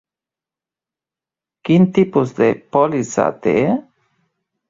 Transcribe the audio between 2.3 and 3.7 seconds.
de pòlissa té?